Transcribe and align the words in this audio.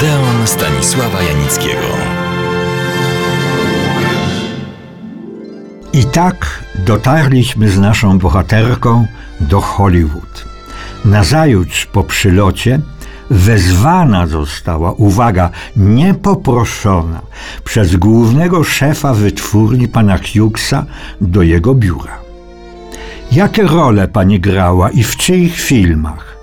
Odeon 0.00 0.46
Stanisława 0.46 1.22
Janickiego. 1.22 1.86
I 5.92 6.04
tak 6.04 6.64
dotarliśmy 6.86 7.68
z 7.68 7.78
naszą 7.78 8.18
bohaterką 8.18 9.06
do 9.40 9.60
Hollywood. 9.60 10.44
Nazajutrz 11.04 11.86
po 11.86 12.04
przylocie 12.04 12.80
wezwana 13.30 14.26
została, 14.26 14.92
uwaga, 14.92 15.50
niepoproszona 15.76 17.20
przez 17.64 17.96
głównego 17.96 18.64
szefa 18.64 19.14
wytwórni 19.14 19.88
pana 19.88 20.18
Hughesa 20.18 20.86
do 21.20 21.42
jego 21.42 21.74
biura. 21.74 22.18
Jakie 23.32 23.62
role 23.62 24.08
pani 24.08 24.40
grała 24.40 24.90
i 24.90 25.02
w 25.02 25.16
czyich 25.16 25.60
filmach? 25.60 26.39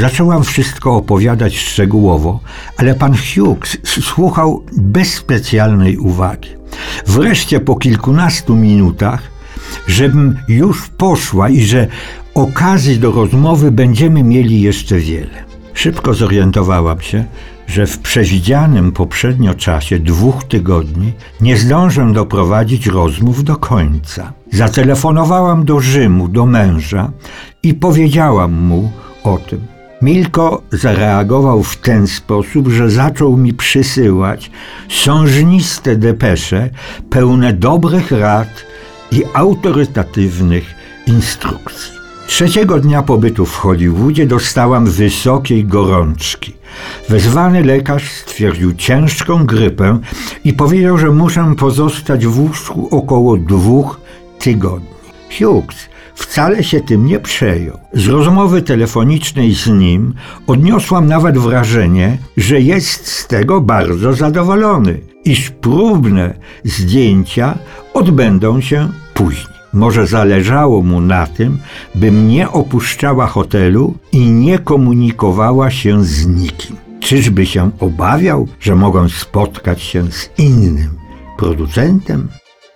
Zaczęłam 0.00 0.44
wszystko 0.44 0.96
opowiadać 0.96 1.58
szczegółowo, 1.58 2.40
ale 2.76 2.94
pan 2.94 3.14
Hughes 3.16 3.76
słuchał 3.84 4.64
bez 4.72 5.14
specjalnej 5.14 5.98
uwagi. 5.98 6.48
Wreszcie 7.06 7.60
po 7.60 7.76
kilkunastu 7.76 8.56
minutach, 8.56 9.22
żebym 9.86 10.38
już 10.48 10.88
poszła 10.88 11.48
i 11.48 11.62
że 11.62 11.86
okazji 12.34 12.98
do 12.98 13.12
rozmowy 13.12 13.70
będziemy 13.70 14.22
mieli 14.22 14.60
jeszcze 14.60 14.98
wiele. 14.98 15.44
Szybko 15.74 16.14
zorientowałam 16.14 17.00
się, 17.00 17.24
że 17.66 17.86
w 17.86 17.98
przewidzianym 17.98 18.92
poprzednio 18.92 19.54
czasie 19.54 19.98
dwóch 19.98 20.44
tygodni 20.44 21.12
nie 21.40 21.56
zdążę 21.56 22.12
doprowadzić 22.12 22.86
rozmów 22.86 23.44
do 23.44 23.56
końca. 23.56 24.32
Zatelefonowałam 24.52 25.64
do 25.64 25.80
Rzymu, 25.80 26.28
do 26.28 26.46
męża 26.46 27.10
i 27.62 27.74
powiedziałam 27.74 28.52
mu 28.52 28.92
o 29.24 29.38
tym. 29.38 29.79
Milko 30.02 30.62
zareagował 30.72 31.62
w 31.62 31.76
ten 31.76 32.06
sposób, 32.06 32.68
że 32.68 32.90
zaczął 32.90 33.36
mi 33.36 33.54
przysyłać 33.54 34.50
sążniste 34.88 35.96
depesze 35.96 36.70
pełne 37.10 37.52
dobrych 37.52 38.10
rad 38.10 38.48
i 39.12 39.24
autorytatywnych 39.34 40.64
instrukcji. 41.06 41.92
Trzeciego 42.26 42.78
dnia 42.78 43.02
pobytu 43.02 43.46
w 43.46 43.56
Hollywoodzie 43.56 44.26
dostałam 44.26 44.86
wysokiej 44.86 45.64
gorączki. 45.64 46.54
Wezwany 47.08 47.62
lekarz 47.64 48.10
stwierdził 48.12 48.74
ciężką 48.74 49.46
grypę 49.46 49.98
i 50.44 50.52
powiedział, 50.52 50.98
że 50.98 51.10
muszę 51.10 51.54
pozostać 51.58 52.26
w 52.26 52.40
łóżku 52.40 52.88
około 52.90 53.36
dwóch 53.36 54.00
tygodni. 54.38 54.99
Hughes 55.38 55.88
wcale 56.14 56.64
się 56.64 56.80
tym 56.80 57.06
nie 57.06 57.20
przejął. 57.20 57.78
Z 57.92 58.06
rozmowy 58.06 58.62
telefonicznej 58.62 59.54
z 59.54 59.66
nim 59.66 60.14
odniosłam 60.46 61.06
nawet 61.06 61.38
wrażenie, 61.38 62.18
że 62.36 62.60
jest 62.60 63.06
z 63.06 63.26
tego 63.26 63.60
bardzo 63.60 64.12
zadowolony, 64.12 65.00
iż 65.24 65.50
próbne 65.50 66.34
zdjęcia 66.64 67.58
odbędą 67.94 68.60
się 68.60 68.88
później. 69.14 69.60
Może 69.72 70.06
zależało 70.06 70.82
mu 70.82 71.00
na 71.00 71.26
tym, 71.26 71.58
bym 71.94 72.28
nie 72.28 72.50
opuszczała 72.50 73.26
hotelu 73.26 73.94
i 74.12 74.30
nie 74.30 74.58
komunikowała 74.58 75.70
się 75.70 76.04
z 76.04 76.26
nikim. 76.26 76.76
Czyżby 77.00 77.46
się 77.46 77.70
obawiał, 77.80 78.48
że 78.60 78.76
mogą 78.76 79.08
spotkać 79.08 79.82
się 79.82 80.12
z 80.12 80.30
innym 80.38 80.90
producentem? 81.38 82.28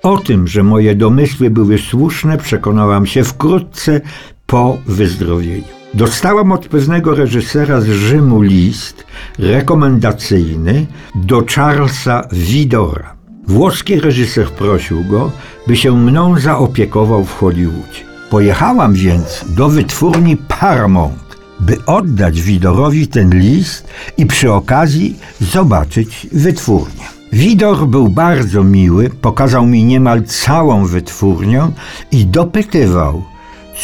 O 0.04 0.18
tym, 0.18 0.48
że 0.48 0.62
moje 0.62 0.94
domysły 0.94 1.50
były 1.50 1.78
słuszne, 1.78 2.38
przekonałam 2.38 3.06
się 3.06 3.24
wkrótce 3.24 4.00
po 4.46 4.78
wyzdrowieniu. 4.86 5.64
Dostałam 5.94 6.52
od 6.52 6.68
pewnego 6.68 7.14
reżysera 7.14 7.80
z 7.80 7.86
Rzymu 7.86 8.42
list 8.42 9.04
rekomendacyjny 9.38 10.86
do 11.14 11.44
Charlesa 11.54 12.28
Widora. 12.32 13.14
Włoski 13.46 14.00
reżyser 14.00 14.50
prosił 14.50 15.04
go, 15.04 15.30
by 15.66 15.76
się 15.76 15.96
mną 15.96 16.40
zaopiekował 16.40 17.24
w 17.24 17.34
Hollywoodzie. 17.34 18.04
Pojechałam 18.30 18.94
więc 18.94 19.44
do 19.48 19.68
wytwórni 19.68 20.36
Paramount, 20.36 21.36
by 21.60 21.76
oddać 21.86 22.42
Widorowi 22.42 23.08
ten 23.08 23.38
list 23.38 23.88
i 24.16 24.26
przy 24.26 24.52
okazji 24.52 25.16
zobaczyć 25.40 26.26
wytwórnię. 26.32 27.13
Widor 27.34 27.86
był 27.86 28.08
bardzo 28.08 28.64
miły, 28.64 29.10
pokazał 29.10 29.66
mi 29.66 29.84
niemal 29.84 30.22
całą 30.22 30.86
wytwórnię 30.86 31.68
i 32.12 32.26
dopytywał, 32.26 33.22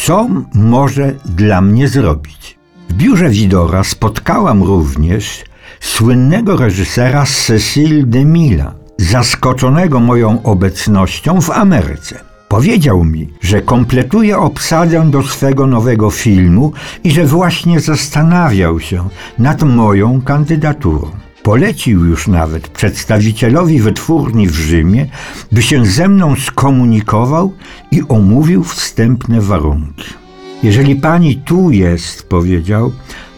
co 0.05 0.27
może 0.53 1.13
dla 1.25 1.61
mnie 1.61 1.87
zrobić. 1.87 2.57
W 2.89 2.93
biurze 2.93 3.29
Widora 3.29 3.83
spotkałam 3.83 4.63
również 4.63 5.43
słynnego 5.79 6.57
reżysera 6.57 7.25
Cecil 7.25 8.09
DeMilla, 8.09 8.73
zaskoczonego 8.97 9.99
moją 9.99 10.43
obecnością 10.43 11.41
w 11.41 11.49
Ameryce. 11.49 12.19
Powiedział 12.47 13.03
mi, 13.03 13.29
że 13.41 13.61
kompletuje 13.61 14.37
obsadę 14.37 15.11
do 15.11 15.23
swego 15.23 15.67
nowego 15.67 16.09
filmu 16.09 16.71
i 17.03 17.11
że 17.11 17.25
właśnie 17.25 17.79
zastanawiał 17.79 18.79
się 18.79 19.09
nad 19.39 19.63
moją 19.63 20.21
kandydaturą. 20.21 21.11
Polecił 21.43 22.05
już 22.05 22.27
nawet 22.27 22.67
przedstawicielowi 22.67 23.79
wytwórni 23.79 24.47
w 24.47 24.55
Rzymie, 24.55 25.07
by 25.51 25.61
się 25.61 25.85
ze 25.85 26.07
mną 26.07 26.35
skomunikował 26.35 27.53
i 27.91 28.01
omówił 28.09 28.63
wstępne 28.63 29.41
warunki. 29.41 30.05
Jeżeli 30.63 30.95
pani 30.95 31.35
tu 31.35 31.71
jest, 31.71 32.29
powiedział, 32.29 32.91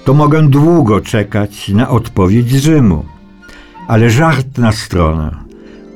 to 0.06 0.14
mogę 0.14 0.50
długo 0.50 1.02
czekać 1.02 1.69
na 1.69 1.90
odpowiedź 1.90 2.52
z 2.52 2.56
Rzymu. 2.56 3.06
Ale 3.88 4.09
żart 4.09 4.58
na 4.58 4.72
stronę. 4.72 5.35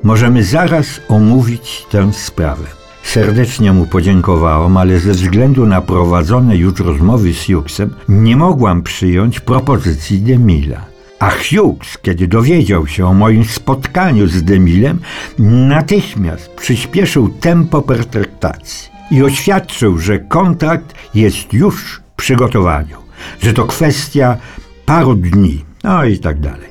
Możemy 0.03 0.43
zaraz 0.43 0.85
omówić 1.09 1.85
tę 1.91 2.13
sprawę. 2.13 2.65
Serdecznie 3.03 3.73
mu 3.73 3.85
podziękowałam, 3.85 4.77
ale 4.77 4.99
ze 4.99 5.11
względu 5.11 5.65
na 5.65 5.81
prowadzone 5.81 6.57
już 6.57 6.79
rozmowy 6.79 7.33
z 7.33 7.45
Hughesem 7.45 7.93
nie 8.09 8.37
mogłam 8.37 8.83
przyjąć 8.83 9.39
propozycji 9.39 10.19
Demila. 10.19 10.96
A 11.19 11.29
Hughes, 11.29 11.97
kiedy 12.01 12.27
dowiedział 12.27 12.87
się 12.87 13.05
o 13.07 13.13
moim 13.13 13.45
spotkaniu 13.45 14.27
z 14.27 14.43
Demilem, 14.43 14.99
natychmiast 15.39 16.49
przyspieszył 16.49 17.29
tempo 17.29 17.81
pertraktacji 17.81 18.89
i 19.11 19.23
oświadczył, 19.23 19.97
że 19.97 20.19
kontrakt 20.19 20.93
jest 21.15 21.53
już 21.53 22.01
w 22.13 22.15
przygotowaniu, 22.15 22.97
że 23.41 23.53
to 23.53 23.65
kwestia 23.65 24.37
paru 24.85 25.15
dni, 25.15 25.65
no 25.83 26.05
i 26.05 26.19
tak 26.19 26.39
dalej. 26.39 26.69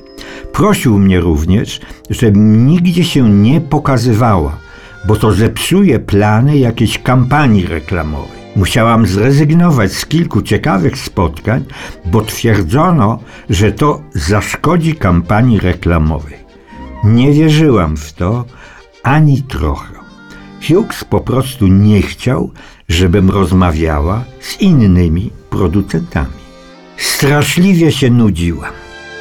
Prosił 0.53 0.99
mnie 0.99 1.19
również, 1.19 1.81
żebym 2.09 2.67
nigdzie 2.67 3.03
się 3.03 3.29
nie 3.29 3.61
pokazywała, 3.61 4.57
bo 5.07 5.15
to 5.15 5.31
zepsuje 5.31 5.99
plany 5.99 6.57
jakiejś 6.57 6.99
kampanii 6.99 7.67
reklamowej. 7.67 8.36
Musiałam 8.57 9.05
zrezygnować 9.05 9.93
z 9.93 10.05
kilku 10.05 10.41
ciekawych 10.41 10.97
spotkań, 10.97 11.65
bo 12.05 12.21
twierdzono, 12.21 13.19
że 13.49 13.71
to 13.71 14.01
zaszkodzi 14.13 14.95
kampanii 14.95 15.59
reklamowej. 15.59 16.37
Nie 17.03 17.31
wierzyłam 17.31 17.97
w 17.97 18.13
to 18.13 18.45
ani 19.03 19.43
trochę. 19.43 19.93
Hughes 20.67 21.03
po 21.03 21.19
prostu 21.19 21.67
nie 21.67 22.01
chciał, 22.01 22.51
żebym 22.89 23.29
rozmawiała 23.29 24.23
z 24.41 24.61
innymi 24.61 25.31
producentami. 25.49 26.37
Straszliwie 26.97 27.91
się 27.91 28.09
nudziłam. 28.09 28.73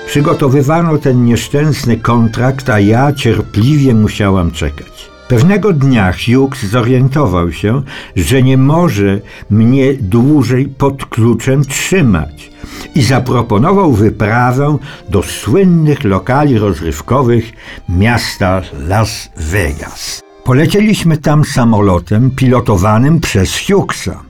Przygotowywano 0.07 0.99
ten 0.99 1.25
nieszczęsny 1.25 1.97
kontrakt, 1.97 2.69
a 2.69 2.81
ja 2.81 3.13
cierpliwie 3.13 3.95
musiałam 3.95 4.51
czekać. 4.51 4.96
Pewnego 5.29 5.73
dnia 5.73 6.13
Hughes 6.13 6.63
zorientował 6.63 7.53
się, 7.53 7.83
że 8.17 8.43
nie 8.43 8.59
może 8.59 9.21
mnie 9.51 9.95
dłużej 9.95 10.69
pod 10.69 11.07
kluczem 11.07 11.65
trzymać 11.65 12.51
i 12.95 13.03
zaproponował 13.03 13.93
wyprawę 13.93 14.79
do 15.09 15.23
słynnych 15.23 16.05
lokali 16.05 16.59
rozrywkowych 16.59 17.53
miasta 17.89 18.63
Las 18.89 19.31
Vegas. 19.37 20.23
Polecieliśmy 20.45 21.17
tam 21.17 21.45
samolotem 21.45 22.31
pilotowanym 22.31 23.21
przez 23.21 23.61
Hughesa. 23.67 24.23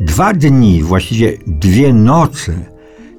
Dwa 0.00 0.32
dni, 0.32 0.82
właściwie 0.82 1.38
dwie 1.46 1.92
noce, 1.92 2.52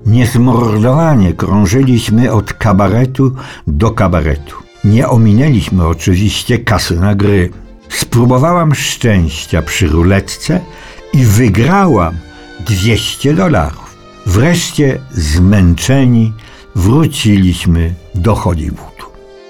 niezmordowanie 0.05 1.33
krążyliśmy 1.33 2.31
od 2.31 2.53
kabaretu 2.53 3.35
do 3.67 3.91
kabaretu. 3.91 4.66
Nie 4.87 5.07
ominęliśmy 5.07 5.87
oczywiście 5.87 6.59
kasyna 6.59 7.15
gry. 7.15 7.49
Spróbowałam 7.89 8.75
szczęścia 8.75 9.61
przy 9.61 9.87
ruletce 9.87 10.59
i 11.13 11.25
wygrałam 11.25 12.17
200 12.59 13.33
dolarów. 13.33 13.97
Wreszcie 14.25 14.99
zmęczeni 15.11 16.33
wróciliśmy 16.75 17.93
do 18.15 18.35
Hollywoodu. 18.35 19.05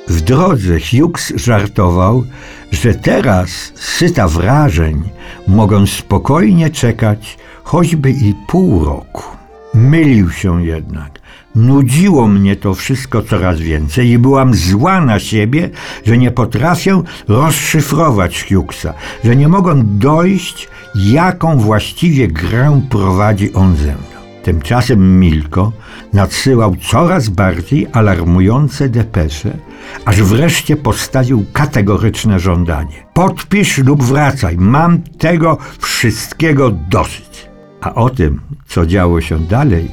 W 0.08 0.22
drodze 0.22 0.78
Hughes 0.80 1.34
żartował, 1.36 2.24
że 2.72 2.94
teraz, 2.94 3.50
syta 3.76 4.28
wrażeń, 4.28 5.04
mogą 5.48 5.88
spokojnie 5.88 6.70
czekać 6.70 7.38
choćby 7.64 8.12
i 8.12 8.34
pół 8.48 8.86
roku. 8.86 9.37
Mylił 9.78 10.32
się 10.32 10.66
jednak. 10.66 11.20
Nudziło 11.56 12.28
mnie 12.28 12.56
to 12.56 12.74
wszystko 12.74 13.22
coraz 13.22 13.60
więcej 13.60 14.10
i 14.10 14.18
byłam 14.18 14.54
zła 14.54 15.02
na 15.02 15.20
siebie, 15.20 15.70
że 16.06 16.18
nie 16.18 16.32
potrafię 16.32 17.02
rozszyfrować 17.28 18.46
Hughesa, 18.50 18.94
że 19.24 19.36
nie 19.36 19.48
mogę 19.48 19.82
dojść, 19.84 20.70
jaką 20.96 21.58
właściwie 21.58 22.28
grę 22.28 22.82
prowadzi 22.90 23.54
on 23.54 23.76
ze 23.76 23.92
mną. 23.92 24.18
Tymczasem 24.44 25.20
Milko 25.20 25.72
nadsyłał 26.14 26.76
coraz 26.76 27.30
bardziej 27.30 27.88
alarmujące 27.94 28.90
depesze, 28.90 29.58
aż 30.06 30.24
wreszcie 30.24 30.76
postawił 30.76 31.46
kategoryczne 31.54 32.40
żądanie. 32.40 33.06
Podpisz 33.14 33.78
lub 33.78 34.04
wracaj, 34.04 34.58
mam 34.58 35.02
tego 35.02 35.58
wszystkiego 35.80 36.72
dosyć. 36.72 37.47
A 37.82 37.94
o 37.94 38.10
tym, 38.10 38.42
co 38.68 38.86
działo 38.86 39.22
się 39.22 39.40
dalej, 39.40 39.92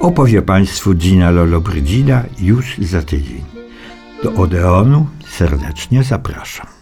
opowie 0.00 0.42
Państwu 0.42 0.94
Gina 0.94 1.30
Lollobrigida 1.30 2.24
już 2.38 2.78
za 2.78 3.02
tydzień. 3.02 3.44
Do 4.22 4.32
Odeonu 4.32 5.06
serdecznie 5.28 6.02
zapraszam. 6.02 6.77